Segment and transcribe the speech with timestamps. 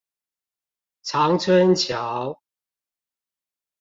[1.03, 2.39] 長春橋